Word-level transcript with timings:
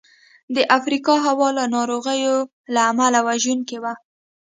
د 0.55 0.57
افریقا 0.77 1.15
هوا 1.27 1.49
له 1.57 1.63
ناروغیو 1.75 2.35
له 2.73 2.81
امله 2.91 3.19
وژونکې 3.27 3.77
وه. 3.83 3.93